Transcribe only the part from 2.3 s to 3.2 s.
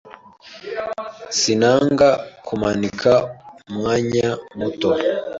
kumanika